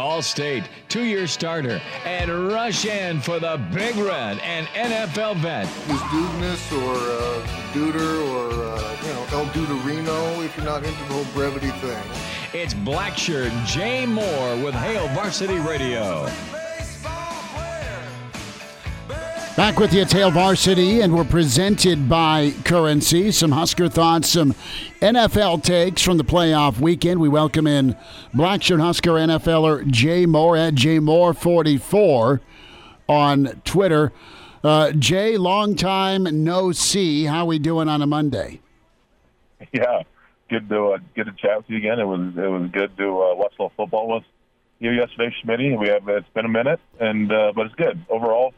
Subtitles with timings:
[0.00, 5.66] Allstate, two year starter, and rush in for the Big Red and NFL vet.
[5.66, 10.98] Is Dudeness or uh, Duder or, uh, you know, El Duderino if you're not into
[11.04, 12.02] the whole brevity thing.
[12.52, 16.26] It's Blackshirt Jay Moore with Hail Varsity Radio.
[19.60, 23.30] Back with you at Hail Varsity, and we're presented by Currency.
[23.30, 24.54] Some Husker thoughts, some
[25.02, 27.20] NFL takes from the playoff weekend.
[27.20, 27.94] We welcome in
[28.32, 32.40] Blackshirt Husker NFLer Jay Moore at JMoore44
[33.06, 34.12] on Twitter.
[34.64, 37.24] Uh, Jay, long time no see.
[37.24, 38.62] How we doing on a Monday?
[39.72, 40.04] Yeah,
[40.48, 41.98] good to uh, good to chat with you again.
[41.98, 44.24] It was it was good to uh, watch a little football with
[44.78, 45.78] you yesterday, Schmitty.
[45.78, 48.54] We have it's been a minute, and uh, but it's good overall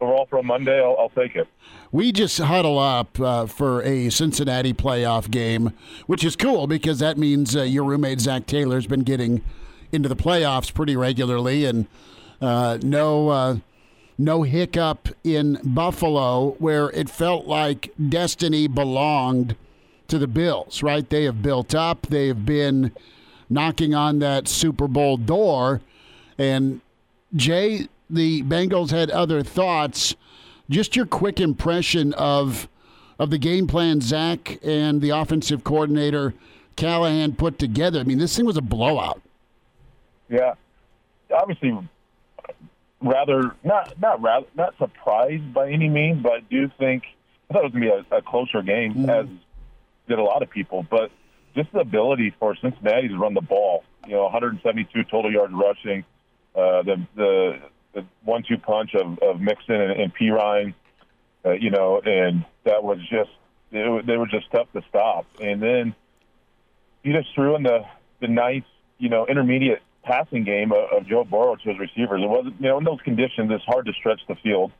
[0.00, 1.48] overall for a Monday, I'll, I'll take it.
[1.92, 5.72] We just huddle up uh, for a Cincinnati playoff game,
[6.06, 9.42] which is cool because that means uh, your roommate Zac Taylor's been getting
[9.92, 11.86] into the playoffs pretty regularly, and
[12.40, 13.56] uh, no uh,
[14.18, 19.56] no hiccup in Buffalo where it felt like destiny belonged
[20.08, 20.82] to the Bills.
[20.82, 21.08] Right?
[21.08, 22.08] They have built up.
[22.08, 22.92] They have been
[23.48, 25.80] knocking on that Super Bowl door,
[26.36, 26.80] and
[27.34, 30.14] Jay the Bengals had other thoughts.
[30.68, 32.68] Just your quick impression of
[33.18, 36.34] of the game plan Zac and the offensive coordinator
[36.76, 38.00] Callahan put together.
[38.00, 39.22] I mean, this thing was a blowout.
[40.28, 40.54] Yeah,
[41.34, 41.78] obviously,
[43.00, 47.04] rather not not rather not surprised by any means, but I do think
[47.48, 49.26] I thought it was going to be a, a closer game, mm as
[50.08, 50.86] did a lot of people.
[50.88, 51.10] But
[51.56, 56.04] just the ability for Cincinnati to run the ball, you know, 172 total yards rushing,
[56.54, 57.58] uh, the the
[58.24, 60.74] one-two punch of, of Mixon and, and Perine,
[61.44, 63.30] uh, you know, and that was just
[63.72, 65.26] it, they were just tough to stop.
[65.40, 65.94] And then
[67.02, 67.84] he just threw in the
[68.20, 68.64] the nice,
[68.98, 72.22] you know, intermediate passing game of, of Joe Burrow to his receivers.
[72.22, 74.72] It wasn't, you know, in those conditions, it's hard to stretch the field.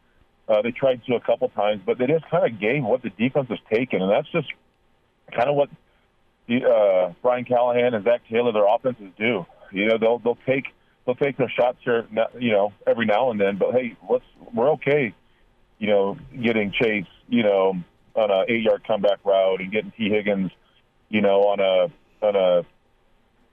[0.48, 3.10] Uh, they tried to a couple times, but they just kind of gave what the
[3.10, 4.46] defense was taking, and that's just
[5.32, 5.68] kind of what
[6.46, 9.44] the, uh, Brian Callahan and Zac Taylor, their offenses do.
[9.72, 10.66] You know, they'll they'll take
[11.06, 12.06] they'll take their shots here,
[12.38, 13.56] you know, every now and then.
[13.56, 15.14] But hey, let's we're okay,
[15.78, 17.74] you know, getting Chase, you know,
[18.14, 20.50] on a eight yard comeback route and getting Tee Higgins,
[21.08, 22.64] you know, on a on a,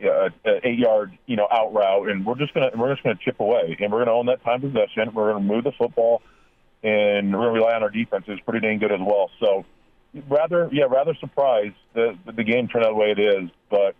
[0.01, 3.39] a eight yard, you know, out route, and we're just gonna we're just gonna chip
[3.39, 5.13] away, and we're gonna own that time possession.
[5.13, 6.21] We're gonna move the football,
[6.81, 8.25] and we're gonna rely on our defense.
[8.27, 9.29] It's pretty dang good as well.
[9.39, 9.65] So,
[10.27, 13.95] rather, yeah, rather surprised that the game turned out the way it is, but.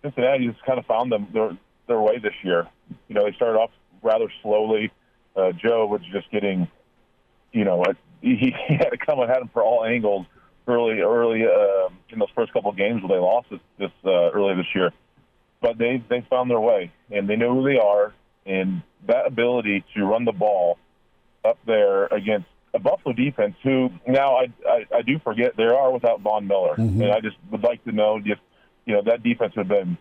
[0.00, 2.68] Cincinnati just kind of found them their way this year.
[3.08, 3.70] You know, they started off
[4.02, 4.92] rather slowly.
[5.36, 6.68] Uh, Joe was just getting,
[7.52, 7.84] you know,
[8.20, 10.26] he, he had to come and had him for all angles
[10.66, 14.30] early, early uh, in those first couple of games where they lost this, this uh,
[14.30, 14.92] early this year.
[15.60, 18.14] But they they found their way and they know who they are,
[18.46, 20.78] and that ability to run the ball
[21.44, 25.90] up there against a Buffalo defense who now I I, I do forget they are
[25.90, 27.02] without Von Miller, mm-hmm.
[27.02, 28.38] and I just would like to know if
[28.86, 29.98] you know that defense would have been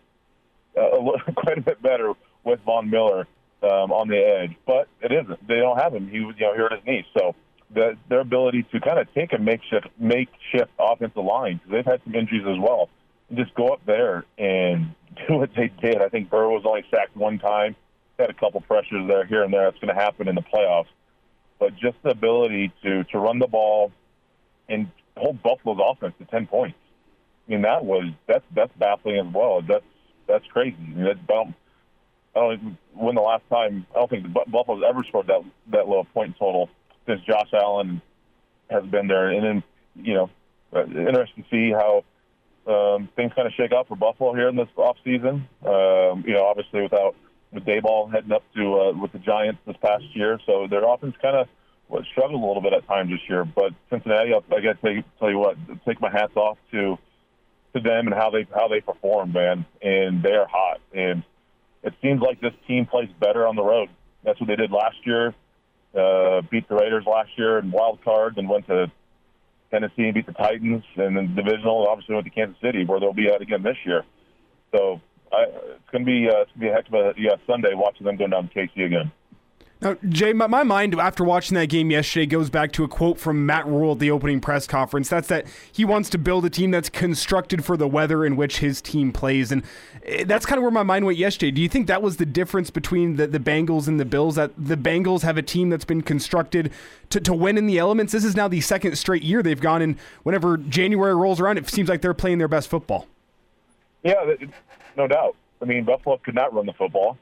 [0.77, 3.27] uh, quite a bit better with Von Miller
[3.63, 5.47] um, on the edge, but it isn't.
[5.47, 6.09] They don't have him.
[6.09, 7.35] He was you know hurt his knee, so
[7.73, 12.01] the, their ability to kind of take a makeshift makeshift offensive line because they've had
[12.03, 12.89] some injuries as well,
[13.29, 14.93] and just go up there and
[15.27, 16.01] do what they did.
[16.01, 17.75] I think Burrow was only sacked one time.
[18.19, 19.65] Had a couple pressures there here and there.
[19.65, 20.87] That's going to happen in the playoffs,
[21.59, 23.91] but just the ability to to run the ball
[24.69, 26.77] and hold Buffalo's offense to ten points.
[27.47, 29.61] I mean that was that's that's baffling as well.
[29.61, 29.83] That's
[30.27, 30.77] that's crazy.
[30.79, 31.55] I mean, that, I don't,
[32.35, 36.05] I when the last time I don't think the Buffalo's ever scored that that low
[36.13, 36.69] point total
[37.05, 38.01] since Josh Allen
[38.69, 39.29] has been there.
[39.29, 39.63] And then
[39.95, 40.29] you know,
[40.73, 42.03] uh, interesting to see how
[42.71, 45.47] um, things kind of shake out for Buffalo here in this off season.
[45.65, 47.15] Um, you know, obviously without
[47.51, 51.15] with Daboll heading up to uh, with the Giants this past year, so their offense
[51.21, 51.47] kind of
[51.89, 53.45] well, struggled a little bit at times this year.
[53.45, 56.97] But Cincinnati, I got to tell you what, take my hats off to
[57.73, 59.65] to them and how they how they perform, man.
[59.81, 60.79] And they are hot.
[60.93, 61.23] And
[61.83, 63.89] it seems like this team plays better on the road.
[64.23, 65.33] That's what they did last year.
[65.95, 68.91] Uh, beat the Raiders last year in wild card, then went to
[69.71, 73.13] Tennessee and beat the Titans, and then divisional obviously went to Kansas City, where they'll
[73.13, 74.03] be at again this year.
[74.75, 77.13] So I, it's going to be uh, it's going to be a heck of a
[77.17, 79.11] yeah, Sunday watching them go down to KC again.
[79.79, 83.19] Now, Jay, my, my mind after watching that game yesterday goes back to a quote
[83.19, 85.09] from Matt Rhule at the opening press conference.
[85.09, 88.57] That's that he wants to build a team that's constructed for the weather in which
[88.57, 89.51] his team plays.
[89.51, 89.63] And
[90.03, 91.51] eh, that's kind of where my mind went yesterday.
[91.51, 94.35] Do you think that was the difference between the, the Bengals and the Bills?
[94.35, 96.71] That the Bengals have a team that's been constructed
[97.11, 98.13] to, to win in the elements?
[98.13, 101.69] This is now the second straight year they've gone and Whenever January rolls around, it
[101.69, 103.07] seems like they're playing their best football.
[104.03, 104.15] Yeah,
[104.97, 105.37] no doubt.
[105.61, 107.17] I mean, Buffalo could not run the football.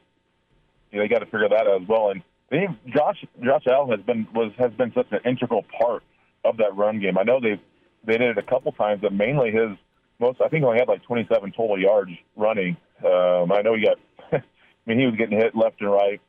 [0.90, 2.10] You know, they got to figure that out as well.
[2.10, 6.02] And they, Josh Josh Allen has been was has been such an integral part
[6.44, 7.18] of that run game.
[7.18, 7.60] I know they
[8.04, 9.76] they did it a couple times, but mainly his
[10.18, 10.40] most.
[10.40, 12.76] I think he only had like 27 total yards running.
[13.04, 13.98] Um, I know he got.
[14.32, 14.42] I
[14.86, 16.20] mean, he was getting hit left and right,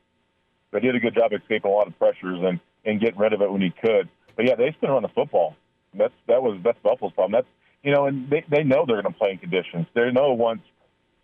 [0.72, 3.32] but he did a good job escaping a lot of pressures and and getting rid
[3.32, 4.08] of it when he could.
[4.36, 5.54] But yeah, they just couldn't the football.
[5.94, 7.32] That's that was that's Buffalo's problem.
[7.32, 7.46] That's
[7.82, 9.86] you know, and they they know they're going to play in conditions.
[9.94, 10.62] They know once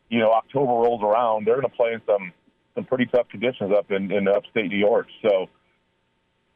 [0.09, 2.33] you know October rolls around, they're going to play in some
[2.75, 5.07] some pretty tough conditions up in, in upstate New York.
[5.23, 5.49] So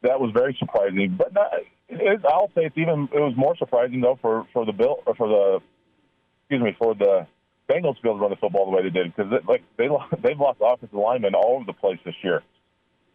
[0.03, 1.15] that was very surprising.
[1.17, 1.53] But not,
[1.89, 5.15] it, I'll say it's even it was more surprising though for for the bill or
[5.15, 5.61] for the
[6.43, 7.27] excuse me for the
[7.69, 9.89] Bengals to be able to run the football the way they did because like they
[10.23, 12.43] they've lost offensive linemen all over the place this year.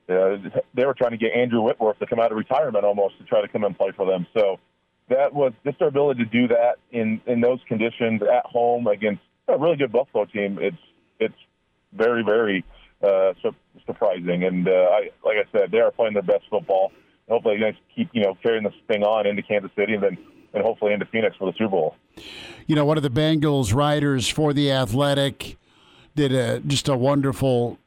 [0.10, 0.36] Uh,
[0.74, 3.42] they were trying to get Andrew Whitworth to come out of retirement almost to try
[3.42, 4.28] to come and play for them.
[4.34, 4.60] So
[5.10, 9.22] that was just their ability to do that in in those conditions at home against
[9.48, 10.58] a really good Buffalo team.
[10.62, 10.78] It's
[11.20, 11.36] it's
[11.94, 12.66] very very
[13.04, 13.56] uh, su-
[13.86, 14.44] surprising.
[14.44, 16.92] And uh, I, like I said, they are playing their best football.
[17.30, 20.18] Hopefully, they keep you know carrying this thing on into Kansas City and then
[20.54, 21.96] and hopefully into Phoenix for the Super Bowl.
[22.68, 25.58] You know, one of the Bengals writers for the Athletic
[26.16, 27.80] did a just a wonderful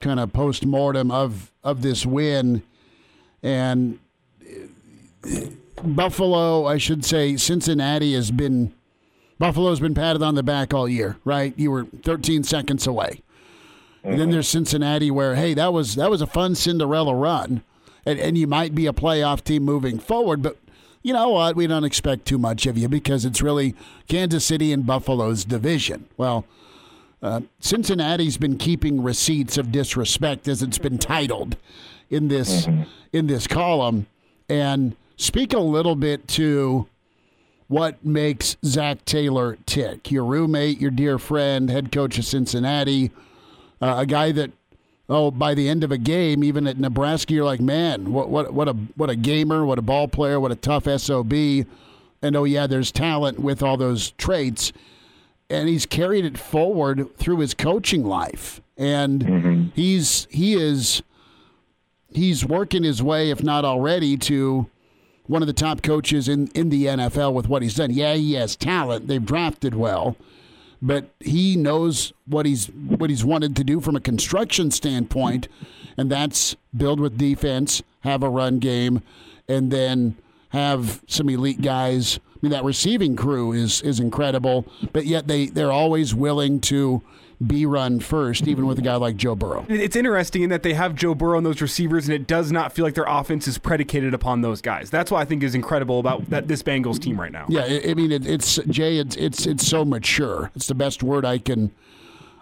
[0.00, 2.62] kind of post mortem of of this win,
[3.42, 3.98] and
[5.82, 8.72] Buffalo, I should say, Cincinnati has been
[9.38, 11.52] Buffalo's been patted on the back all year, right?
[11.56, 13.20] You were 13 seconds away.
[14.04, 17.62] And then there's Cincinnati, where hey, that was that was a fun Cinderella run,
[18.04, 20.58] and, and you might be a playoff team moving forward, but
[21.02, 21.56] you know what?
[21.56, 23.74] We don't expect too much of you because it's really
[24.08, 26.06] Kansas City and Buffalo's division.
[26.16, 26.44] Well,
[27.22, 31.56] uh, Cincinnati's been keeping receipts of disrespect, as it's been titled
[32.10, 32.68] in this
[33.12, 34.06] in this column,
[34.50, 36.86] and speak a little bit to
[37.68, 40.10] what makes Zac Taylor tick.
[40.10, 43.10] Your roommate, your dear friend, head coach of Cincinnati
[43.80, 44.50] uh, a guy that
[45.08, 48.54] oh by the end of a game even at Nebraska you're like man what what
[48.54, 51.32] what a what a gamer what a ball player what a tough SOB
[52.24, 54.72] and oh yeah there's talent with all those traits.
[55.50, 58.62] And he's carried it forward through his coaching life.
[58.78, 59.64] And mm-hmm.
[59.74, 61.02] he's he is
[62.08, 64.68] he's working his way if not already to
[65.26, 67.92] one of the top coaches in in the NFL with what he's done.
[67.92, 69.06] Yeah he has talent.
[69.06, 70.16] They've drafted well
[70.84, 75.48] but he knows what he's what he's wanted to do from a construction standpoint,
[75.96, 79.02] and that's build with defense, have a run game,
[79.48, 80.14] and then
[80.50, 82.20] have some elite guys.
[82.34, 87.02] I mean, that receiving crew is is incredible, but yet they they're always willing to
[87.46, 89.66] be run first, even with a guy like Joe Burrow.
[89.68, 92.72] It's interesting in that they have Joe Burrow and those receivers, and it does not
[92.72, 94.90] feel like their offense is predicated upon those guys.
[94.90, 97.46] That's what I think is incredible about that this Bengals team right now.
[97.48, 98.98] Yeah, I mean, it, it's Jay.
[98.98, 100.50] It's it's it's so mature.
[100.54, 101.70] It's the best word I can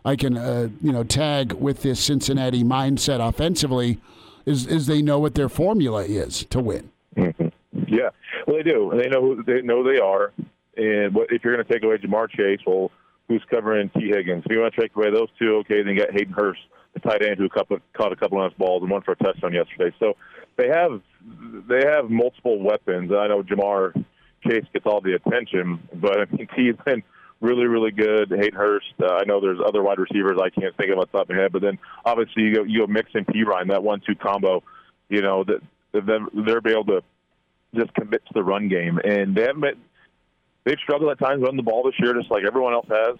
[0.05, 3.99] I can uh, you know tag with this Cincinnati mindset offensively.
[4.45, 6.91] Is is they know what their formula is to win.
[7.17, 7.49] Mm-hmm.
[7.87, 8.11] Yeah,
[8.47, 8.93] well they do.
[8.97, 10.33] They know they know they are.
[10.77, 12.91] And what, if you're going to take away Ja'Marr Chase, well,
[13.33, 14.45] who's covering Tee Higgins.
[14.45, 16.61] If you want to take away those two, okay, then you got Hayden Hurst,
[16.93, 19.55] the tight end who caught a couple of nice balls and one for a touchdown
[19.55, 19.95] yesterday.
[19.99, 20.15] So
[20.57, 21.01] they have
[21.69, 23.11] they have multiple weapons.
[23.13, 24.05] I know Ja'Marr
[24.47, 27.03] Chase gets all the attention, but I mean Tee's been
[27.41, 28.31] really really good.
[28.31, 28.93] Hayden Hurst.
[29.01, 31.37] Uh, I know there's other wide receivers I can't think of off the top of
[31.37, 34.15] my head, but then obviously you go you go Mix and Perine that one two
[34.15, 34.63] combo.
[35.09, 35.61] You know that
[35.93, 37.03] they're be able to
[37.75, 39.79] just commit to the run game, and they haven't
[40.65, 43.19] they've struggled at times running the ball this year, just like everyone else has.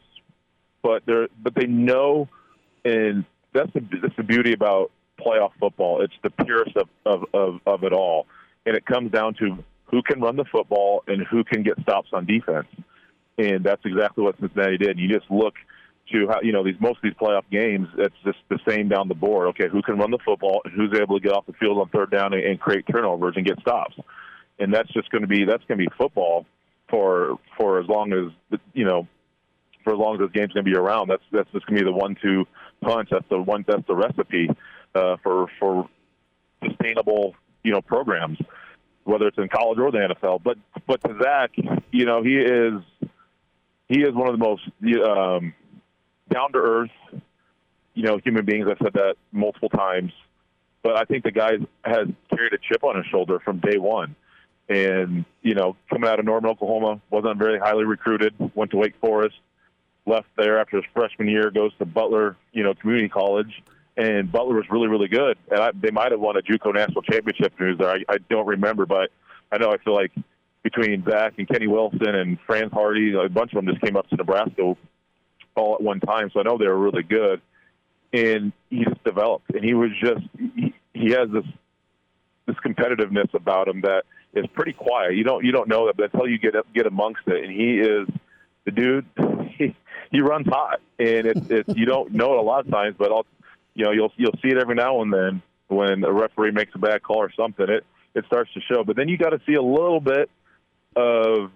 [0.83, 2.29] But they're but they know,
[2.85, 6.03] and that's the that's the beauty about playoff football.
[6.03, 8.27] It's the purest of, of, of, of it all,
[8.67, 12.09] and it comes down to who can run the football and who can get stops
[12.13, 12.67] on defense.
[13.39, 14.99] And that's exactly what Cincinnati did.
[14.99, 15.55] You just look
[16.13, 17.89] to how you know these most of these playoff games.
[17.99, 19.49] It's just the same down the board.
[19.49, 21.89] Okay, who can run the football and who's able to get off the field on
[21.91, 23.95] third down and, and create turnovers and get stops.
[24.59, 26.47] And that's just going to be that's going to be football
[26.93, 29.09] for for as long as you know
[29.83, 31.09] for as long as this game's going to be around.
[31.09, 32.47] That's that's just going to be the one-two
[32.83, 33.09] punch.
[33.11, 33.65] That's the one.
[33.67, 34.49] That's the recipe
[34.95, 35.89] uh, for for
[36.65, 37.35] sustainable
[37.65, 38.39] you know programs,
[39.05, 40.43] whether it's in college or the NFL.
[40.45, 41.53] But but to Zac,
[41.91, 42.75] you know, he is
[43.89, 44.63] he is one of the most
[45.09, 45.55] um,
[46.33, 46.91] down to earth,
[47.95, 48.67] you know, human beings.
[48.71, 50.13] I've said that multiple times,
[50.83, 51.53] but I think the guy
[51.85, 54.15] has carried a chip on his shoulder from day one.
[54.73, 58.35] And you know, coming out of Norman, Oklahoma, wasn't very highly recruited.
[58.55, 59.37] Went to Wake Forest,
[60.07, 63.63] left there after his freshman year, goes to Butler, you know, community college,
[63.97, 65.37] and Butler was really, really good.
[65.51, 67.53] And I, they might have won a JUCO national championship.
[67.61, 69.11] News there, I, I don't remember, but
[69.51, 70.13] I know I feel like
[70.63, 74.09] between Zac and Kenny Wilson and Frantz Hardy, a bunch of them just came up
[74.09, 74.75] to Nebraska
[75.55, 76.31] all at one time.
[76.33, 77.43] So I know they were really good.
[78.15, 81.47] And he just developed, and he was just he, he has this
[82.47, 85.15] this competitiveness about him that is pretty quiet.
[85.15, 87.53] You don't you don't know that, but until you get up, get amongst it, and
[87.53, 88.09] he is
[88.65, 89.07] the dude.
[89.59, 89.77] He,
[90.11, 93.13] he runs hot, and it's it's you don't know it a lot of times, but
[93.13, 93.27] I'll
[93.75, 96.79] you know you'll you'll see it every now and then when a referee makes a
[96.79, 97.69] bad call or something.
[97.69, 97.85] It
[98.15, 100.31] it starts to show, but then you got to see a little bit
[100.97, 101.51] of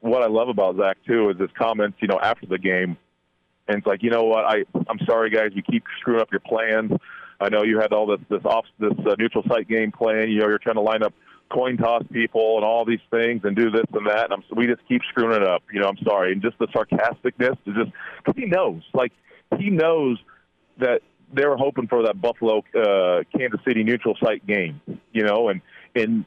[0.00, 1.96] what I love about Zac too is his comments.
[2.00, 2.98] You know, after the game,
[3.66, 6.40] and it's like, you know what, I I'm sorry guys, you keep screwing up your
[6.40, 6.92] plans.
[7.40, 10.28] I know you had all this this off this uh, neutral site game plan.
[10.28, 11.14] You know, you're trying to line up
[11.50, 14.30] coin toss people and all these things and do this and that.
[14.30, 15.62] And I'm, we just keep screwing it up.
[15.72, 16.32] You know, I'm sorry.
[16.32, 17.92] And just the sarcasticness is just
[18.24, 19.12] because he knows, like
[19.58, 20.18] he knows
[20.78, 21.02] that
[21.32, 24.80] they were hoping for that Buffalo uh, Kansas City neutral site game.
[25.12, 25.60] You know, and
[25.94, 26.24] and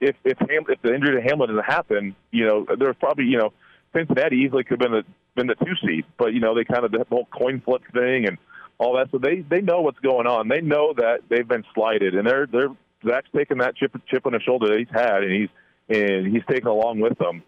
[0.00, 3.38] if if Ham, if the injury to Hamlin doesn't happen, you know, there's probably you
[3.38, 3.52] know
[3.94, 6.84] Cincinnati easily could have been the been the two seed, but you know they kind
[6.84, 8.38] of the whole coin flip thing and
[8.78, 9.10] all that.
[9.10, 10.48] So they they know what's going on.
[10.48, 12.74] They know that they've been slighted, and they're they're
[13.06, 15.48] Zac's taking that chip chip on his shoulder that he's had, and he's
[15.88, 17.42] and he's taking along with them,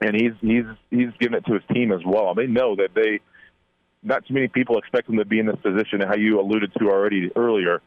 [0.00, 2.34] and he's he's he's giving it to his team as well.
[2.34, 3.20] They know that they
[4.02, 6.90] not too many people expect them to be in this position, how you alluded to
[6.90, 7.80] already earlier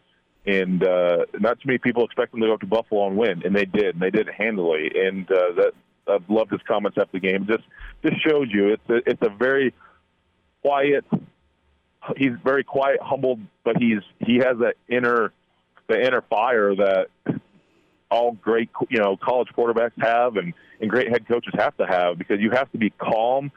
[0.47, 3.41] and uh, not too many people expect them to go up to Buffalo and win,
[3.43, 4.91] and they did, and they did it handily.
[4.95, 5.71] And uh, that
[6.07, 7.47] I've loved his comments after the game.
[7.47, 7.63] Just
[8.03, 9.73] just shows you it's a, it's a very
[10.61, 11.05] quiet.
[12.15, 15.33] He's very quiet, humbled, but he's he has that inner
[15.87, 17.07] the inner fire that
[18.11, 22.17] all great you know college quarterbacks have, and and great head coaches have to have
[22.17, 23.51] because you have to be calm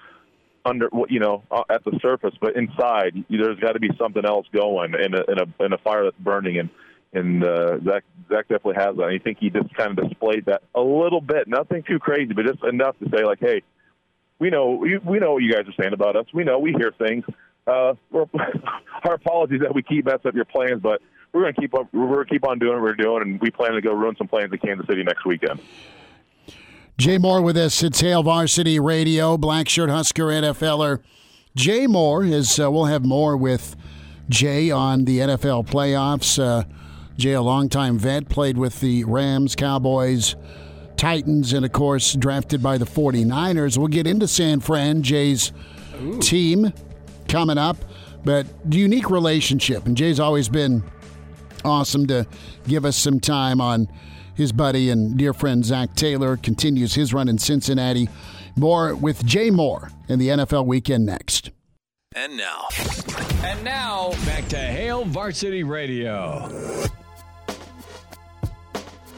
[0.65, 4.47] under you know uh, at the surface, but inside there's got to be something else
[4.53, 6.71] going in a, in a in a fire that's burning, and
[7.13, 9.05] and uh, Zac Zac definitely has that.
[9.05, 12.45] I think he just kind of displayed that a little bit, nothing too crazy, but
[12.45, 13.63] just enough to say like, hey,
[14.39, 16.27] we know we, we know what you guys are saying about us.
[16.33, 17.25] We know we hear things.
[17.67, 17.95] Uh,
[19.05, 21.03] our apologies that we keep messing up your plans, but
[21.39, 21.89] we're going to keep up.
[21.93, 24.17] We're going to keep on doing what we're doing, and we plan to go ruin
[24.17, 25.61] some plans in Kansas City next weekend.
[26.97, 31.01] Jay Moore with us at Hail Varsity Radio, Black Shirt Husker NFLer.
[31.55, 33.77] Jay Moore is, uh, we'll have more with
[34.29, 36.43] Jay on the NFL playoffs.
[36.43, 36.65] Uh,
[37.17, 40.35] Jay, a longtime vet, played with the Rams, Cowboys,
[40.97, 43.79] Titans, and of course, drafted by the 49ers.
[43.79, 45.53] We'll get into San Fran, Jay's
[46.03, 46.19] Ooh.
[46.19, 46.73] team
[47.29, 47.77] coming up,
[48.25, 49.87] but unique relationship.
[49.87, 50.83] And Jay's always been
[51.65, 52.27] awesome to
[52.67, 53.89] give us some time on
[54.35, 58.09] his buddy and dear friend Zac Taylor continues his run in Cincinnati.
[58.57, 61.51] More with Jay Moore in the NFL weekend next.
[62.15, 62.67] And now.
[63.45, 66.49] And now, back to Hail Varsity Radio.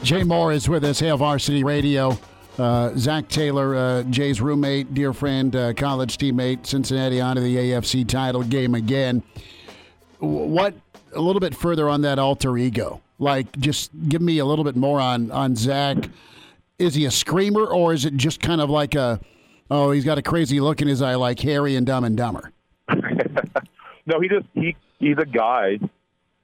[0.03, 2.17] Jay Moore is with us, Hail Varsity Radio.
[2.57, 8.07] Uh, Zac Taylor, uh, Jay's roommate, dear friend, uh, college teammate, Cincinnati onto the AFC
[8.07, 9.23] title game again.
[10.19, 10.75] What,
[11.13, 13.01] a little bit further on that alter ego?
[13.19, 16.09] Like, just give me a little bit more on on Zac.
[16.79, 19.19] Is he a screamer, or is it just kind of like a,
[19.69, 22.51] oh, he's got a crazy look in his eye, like Harry and Dumb and Dumber?
[22.89, 25.77] no, he just he he's a guy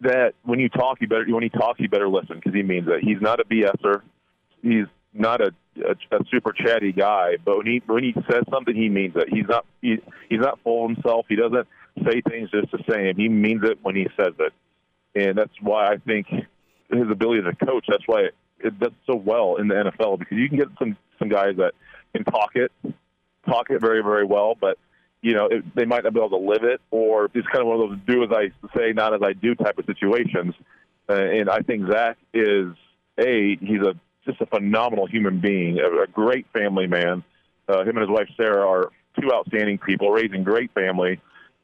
[0.02, 2.88] that when you talk, you better when he talks, you better listen because he means
[2.88, 3.04] it.
[3.04, 4.02] He's not a BSer.
[4.62, 8.76] He's not a, a, a super chatty guy, but when he when he says something,
[8.76, 9.30] he means it.
[9.30, 9.98] He's not he,
[10.30, 11.26] he's not full himself.
[11.28, 11.68] He doesn't
[12.06, 13.16] say things just the same.
[13.16, 14.54] He means it when he says it,
[15.16, 17.86] and that's why I think his ability to coach.
[17.88, 20.98] That's why it, it does so well in the NFL because you can get some
[21.20, 21.74] some guys that
[22.13, 22.72] can talk it,
[23.48, 24.77] talk it very very well, but
[25.22, 27.68] you know it, they might not be able to live it, or it's kind of
[27.68, 30.54] one of those do as I say, not as I do type of situations.
[31.10, 32.74] Uh, and I think Zac is
[33.18, 37.24] a he's a just a phenomenal human being, a, a great family man.
[37.68, 41.20] Uh, him and his wife Sarah are two outstanding people, raising great family.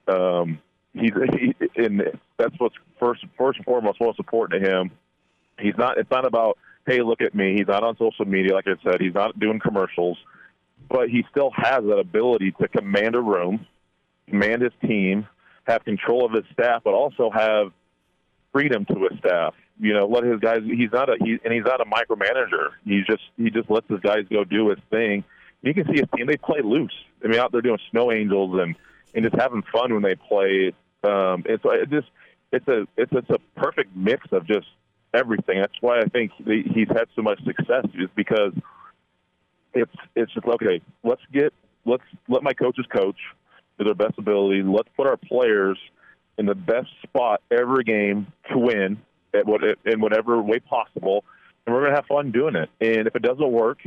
[0.08, 0.60] Um,
[0.94, 2.02] he's he, and
[2.38, 4.92] that's what's first first and foremost most important to him
[5.60, 5.98] He's not.
[5.98, 7.56] It's not about hey, look at me.
[7.56, 9.00] He's not on social media, like I said.
[9.00, 10.18] He's not doing commercials,
[10.90, 13.66] but he still has that ability to command a room,
[14.28, 15.26] command his team,
[15.66, 17.72] have control of his staff, but also have
[18.52, 19.54] freedom to his staff.
[19.80, 20.60] You know, let his guys.
[20.66, 22.72] He's not a he, and he's not a micromanager.
[22.84, 25.24] He's just he just lets his guys go do his thing.
[25.62, 26.94] You can see his team; they play loose.
[27.24, 28.76] I mean, out there doing snow angels and
[29.14, 30.74] and just having fun when they play.
[31.04, 32.08] Um, and so it just
[32.52, 34.68] it's a it's it's a perfect mix of just
[35.14, 35.60] everything.
[35.60, 38.54] That's why I think he's had so much success, is because
[39.74, 40.82] it's it's just okay.
[41.04, 41.54] Let's get
[41.86, 43.18] let's let my coaches coach
[43.78, 44.64] to their best ability.
[44.64, 45.78] Let's put our players
[46.38, 48.98] in the best spot every game to win
[49.34, 51.24] at what in whatever way possible,
[51.66, 52.70] and we're gonna have fun doing it.
[52.82, 53.80] And if it doesn't work,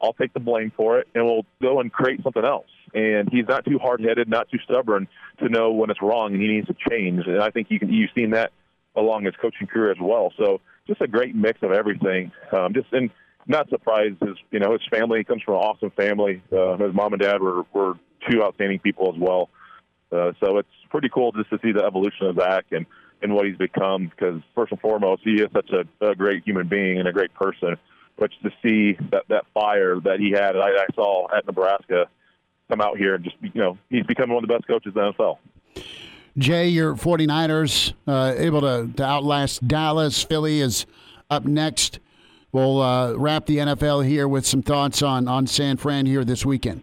[0.00, 2.66] I'll take the blame for it, and we'll go and create something else.
[2.94, 5.08] And he's not too hard headed, not too stubborn
[5.40, 7.26] to know when it's wrong, and he needs to change.
[7.26, 8.52] And I think you can you've seen that
[8.94, 10.32] along his coaching career as well.
[10.38, 12.30] So just a great mix of everything.
[12.52, 13.10] Um, just and
[13.46, 16.42] not surprised his you know his family he comes from an awesome family.
[16.52, 17.94] Uh, his mom and dad were were
[18.30, 19.50] two outstanding people as well.
[20.12, 22.86] Uh, so it's pretty cool just to see the evolution of Zac and
[23.22, 24.08] and what he's become.
[24.08, 27.34] Because first and foremost, he is such a, a great human being and a great
[27.34, 27.76] person.
[28.16, 32.06] But to see that that fire that he had, I, I saw at Nebraska,
[32.68, 35.00] come out here and just you know he's becoming one of the best coaches in
[35.00, 35.38] the NFL.
[36.36, 40.22] Jay, your 49ers uh, able to, to outlast Dallas.
[40.22, 40.84] Philly is
[41.30, 42.00] up next.
[42.50, 46.44] We'll uh, wrap the NFL here with some thoughts on, on San Fran here this
[46.44, 46.82] weekend.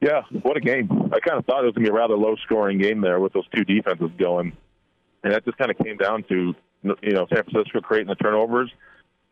[0.00, 0.88] Yeah, what a game.
[1.12, 3.18] I kind of thought it was going to be a rather low scoring game there
[3.20, 4.56] with those two defenses going.
[5.22, 8.70] And that just kind of came down to, you know, San Francisco creating the turnovers.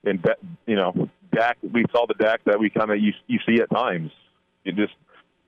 [0.05, 0.25] And,
[0.67, 3.71] you know, Dak, we saw the Dak that we kind of, you, you see at
[3.71, 4.11] times.
[4.65, 4.95] You just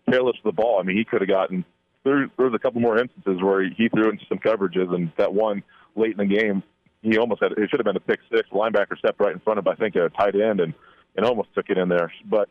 [0.08, 0.78] careless with the ball.
[0.78, 1.64] I mean, he could have gotten
[2.06, 5.10] there, there was a couple more instances where he, he threw into some coverages, and
[5.18, 5.62] that one
[5.96, 6.62] late in the game,
[7.02, 8.48] he almost had it should have been a pick six.
[8.50, 10.72] Linebacker stepped right in front of, I think, a tight end, and
[11.16, 12.12] and almost took it in there.
[12.24, 12.48] But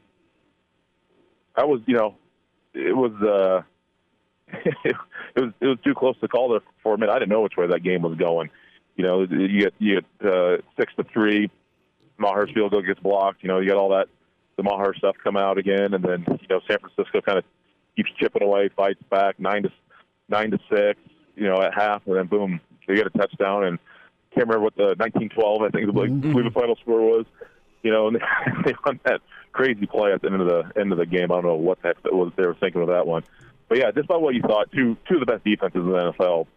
[1.56, 2.16] I was, you know,
[2.74, 3.62] it was uh,
[4.84, 4.96] it,
[5.36, 7.14] was it was too close to call there for a minute.
[7.14, 8.50] I didn't know which way that game was going.
[8.98, 11.50] You know, you get you get uh, six to three.
[12.18, 13.42] Maher's field goal gets blocked.
[13.42, 14.08] You know, you get all that
[14.58, 17.44] the Maher stuff come out again, and then you know San Francisco kind of
[17.96, 19.72] keeps chipping away, fights back nine to
[20.30, 21.00] nine to six.
[21.36, 23.66] You know, at half, and then boom, they get a touchdown.
[23.66, 23.80] And
[24.34, 26.44] can't remember what the 1912, I think, like, mm-hmm.
[26.44, 27.26] the final score was.
[27.84, 28.18] You know, and
[28.66, 31.32] they run that crazy play at the end of the end of the game.
[31.32, 33.24] I don't know what the heck that was they were thinking of that one.
[33.68, 34.72] But yeah, just about what you thought.
[34.72, 36.48] Two two of the best defenses in the NFL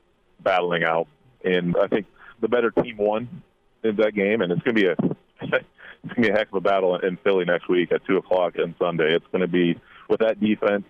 [0.40, 1.06] battling out,
[1.44, 2.06] and I think
[2.40, 3.42] the better team won
[3.84, 5.16] in that game, and it's going to be a
[6.08, 8.54] it's to be a heck of a battle in Philly next week at two o'clock
[8.58, 9.14] on Sunday.
[9.14, 10.84] It's to be with that defense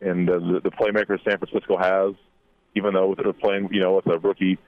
[0.00, 2.14] and the, the playmaker San Francisco has,
[2.74, 4.58] even though they're playing, you know, with a rookie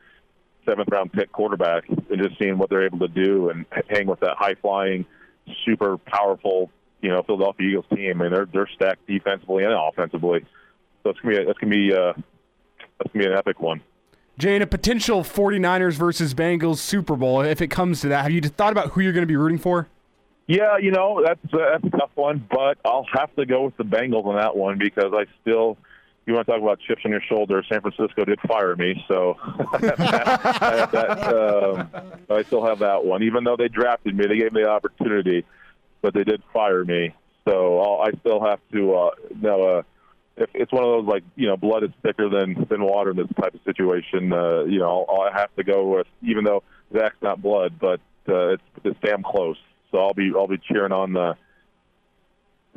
[0.67, 4.21] seventh round pick quarterback, and just seeing what they're able to do and hang with
[4.21, 5.07] that high flying,
[5.65, 8.21] super powerful, you know, Philadelphia Eagles team.
[8.21, 10.45] I mean, they're they're stacked defensively and offensively.
[11.03, 12.13] So it's gonna be a, that's gonna be uh,
[12.99, 13.81] that's gonna be an epic one.
[14.41, 18.41] Jane, a potential 49ers versus Bengals Super Bowl, if it comes to that, have you
[18.41, 19.87] thought about who you're going to be rooting for?
[20.47, 23.77] Yeah, you know that's uh, that's a tough one, but I'll have to go with
[23.77, 25.77] the Bengals on that one because I still.
[26.27, 27.65] You want to talk about chips on your shoulder?
[27.69, 29.79] San Francisco did fire me, so I,
[30.93, 31.89] that, um,
[32.29, 33.23] I still have that one.
[33.23, 35.45] Even though they drafted me, they gave me the opportunity,
[36.03, 37.15] but they did fire me.
[37.49, 38.95] So I'll, I still have to.
[38.95, 39.83] Uh, now, uh,
[40.37, 43.17] if it's one of those like you know, blood is thicker than than water in
[43.17, 44.33] this type of situation.
[44.33, 46.63] Uh, you know, I'll, I'll have to go with even though
[46.97, 49.59] Zac's not blood, but uh, it's it's damn close.
[49.91, 51.37] So I'll be I'll be cheering on the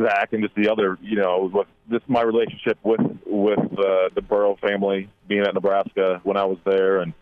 [0.02, 4.22] Zac and just the other, you know, with this my relationship with with uh, the
[4.22, 7.14] Burrow family being at Nebraska when I was there, and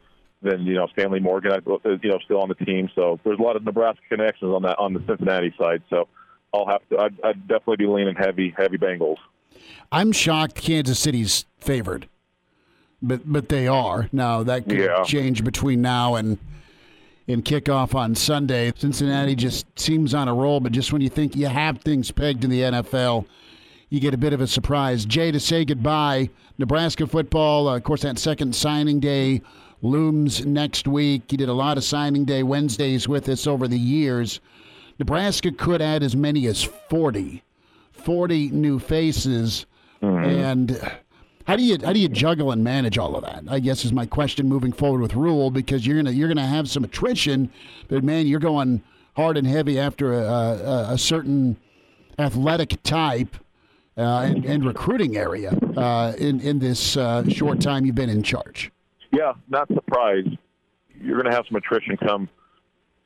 [0.41, 1.57] then you know Stanley Morgan, I,
[2.01, 2.89] you know, still on the team.
[2.95, 5.83] So there's a lot of Nebraska connections on that on the Cincinnati side.
[5.89, 6.07] So
[6.53, 6.99] I'll have to.
[6.99, 9.17] I'd, I'd definitely be leaning heavy, heavy Bengals.
[9.91, 12.07] I'm shocked Kansas City's favored,
[13.01, 14.43] but but they are now.
[14.43, 15.03] That could yeah.
[15.03, 16.37] change between now and
[17.27, 18.71] in kickoff on Sunday.
[18.75, 22.43] Cincinnati just seems on a roll, but just when you think you have things pegged
[22.43, 23.25] in the NFL,
[23.89, 25.05] you get a bit of a surprise.
[25.05, 29.41] Jay, to say goodbye, Nebraska football, uh, of course, that second signing day
[29.81, 31.31] looms next week.
[31.31, 34.39] You did a lot of signing day Wednesdays with us over the years.
[34.99, 37.43] Nebraska could add as many as 40,
[38.03, 39.65] 40 new faces.
[40.01, 40.25] Mm-hmm.
[40.25, 40.91] And
[41.47, 43.43] how do you how do you juggle and manage all of that?
[43.49, 46.69] I guess is my question moving forward with Rhule because you're gonna you're gonna have
[46.69, 47.51] some attrition,
[47.87, 48.81] but man, you're going
[49.15, 51.57] hard and heavy after a, a, a certain
[52.17, 53.35] athletic type
[53.97, 58.23] uh, and, and, recruiting area uh, in in this uh, short time you've been in
[58.23, 58.71] charge.
[59.11, 60.29] Yeah, not surprised.
[61.01, 62.29] You're going to have some attrition come,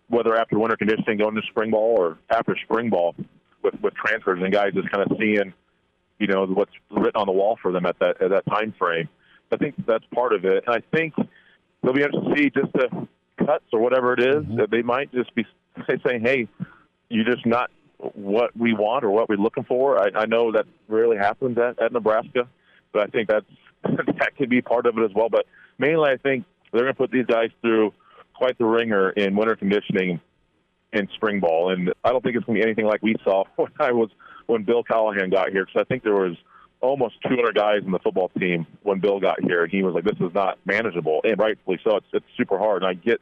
[0.09, 3.15] whether after winter conditioning going to spring ball or after spring ball
[3.65, 5.53] with with transfers and guys just kind of seeing
[6.19, 9.09] you know what's written on the wall for them at that at that time frame.
[9.51, 11.13] I think that's part of it, and I think
[11.83, 13.07] they'll be interested to see just the
[13.45, 14.57] cuts or whatever it is, mm-hmm.
[14.57, 15.45] that they might just be
[16.07, 16.47] saying, "Hey,
[17.09, 20.65] you're just not what we want or what we're looking for." I, I know that
[20.87, 22.47] rarely happens at, at Nebraska,
[22.91, 23.45] but I think that's
[23.83, 25.29] that could be part of it as well.
[25.29, 25.45] But
[25.77, 27.93] mainly, I think they're going to put these guys through
[28.33, 30.19] quite the ringer in winter conditioning
[30.93, 31.71] and spring ball.
[31.71, 34.09] And I don't think it's going to be anything like we saw when I was
[34.47, 36.35] when Bill Callahan got here, because I think there was
[36.81, 40.19] almost 200 guys in the football team when Bill got here, he was like, "This
[40.19, 41.97] is not manageable," and rightfully so.
[41.97, 43.21] It's it's super hard, and I get,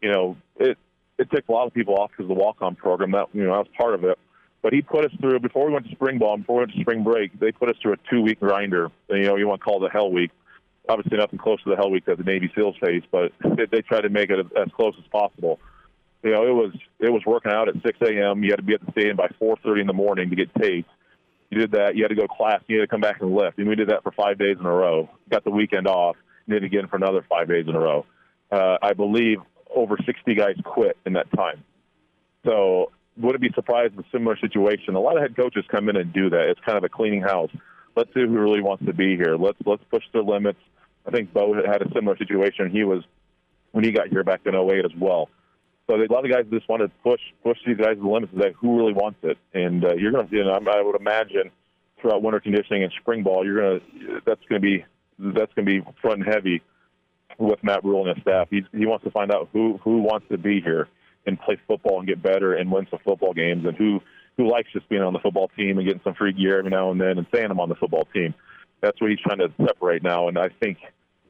[0.00, 0.78] you know, it
[1.18, 3.12] it took a lot of people off because the walk-on program.
[3.12, 4.18] That you know, that was part of it.
[4.62, 6.80] But he put us through before we went to spring ball, before we went to
[6.80, 7.38] spring break.
[7.38, 8.92] They put us through a two-week grinder.
[9.08, 10.30] You know, you want to call it a hell week.
[10.88, 13.82] Obviously, nothing close to the hell week that the Navy SEALs face, but they, they
[13.82, 15.58] tried to make it as close as possible.
[16.22, 18.42] You know, it was it was working out at 6 a.m.
[18.44, 20.88] You had to be at the stadium by 4:30 in the morning to get taped.
[21.50, 21.96] You did that.
[21.96, 22.62] You had to go to class.
[22.66, 23.58] You had to come back and lift.
[23.58, 25.10] And we did that for five days in a row.
[25.30, 26.16] Got the weekend off.
[26.46, 28.06] And it again for another five days in a row.
[28.50, 29.38] Uh, I believe
[29.74, 31.64] over 60 guys quit in that time.
[32.46, 34.94] So wouldn't be surprised in a similar situation.
[34.94, 36.48] A lot of head coaches come in and do that.
[36.48, 37.50] It's kind of a cleaning house.
[37.96, 39.36] Let's see who really wants to be here.
[39.36, 40.58] Let's let's push the limits.
[41.06, 42.70] I think Bo had a similar situation.
[42.70, 43.02] He was
[43.72, 45.28] when he got here back in 08 as well.
[45.92, 48.32] So a lot of guys just want to push push these guys to the limits.
[48.32, 50.34] Of that who really wants it, and uh, you're going to.
[50.34, 51.50] You know, I would imagine
[52.00, 54.20] throughout winter conditioning and spring ball, you're going to.
[54.24, 54.84] That's going to be
[55.18, 56.62] that's going to be front and heavy
[57.38, 58.48] with Matt Rhule and his staff.
[58.50, 60.88] He's, he wants to find out who who wants to be here
[61.26, 64.00] and play football and get better and win some football games, and who
[64.38, 66.90] who likes just being on the football team and getting some free gear every now
[66.90, 68.34] and then and saying I'm on the football team.
[68.80, 70.78] That's what he's trying to separate now, and I think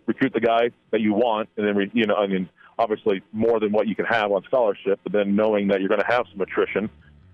[0.07, 2.49] recruit the guys that you want, and then you know, I mean
[2.83, 6.01] obviously more than what you can have on scholarship, but then knowing that you're going
[6.01, 6.91] to have some attrition,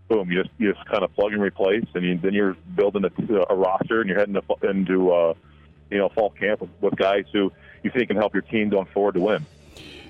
[0.09, 3.05] boom, you just you just kind of plug and replace, and you, then you're building
[3.05, 3.11] a,
[3.51, 5.35] a roster, and you're heading to, into uh,
[5.91, 7.51] you know fall camp with, with guys who
[7.83, 9.47] you think can help your team going forward to win.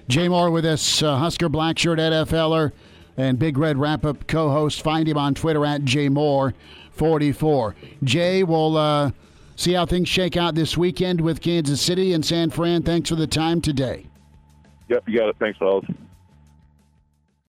[0.09, 2.73] Jay Moore with us, uh, Husker Blackshirt NFLer
[3.19, 4.83] and Big Red Wrap Up co-host.
[4.83, 7.75] Find him on Twitter at jmoore44.
[8.03, 9.11] Jay, we'll uh,
[9.57, 12.83] see how things shake out this weekend with Kansas City and San Fran.
[12.83, 14.08] Thanks for the time today.
[14.89, 15.37] Yep, you got it.
[15.39, 15.85] Thanks, fellas.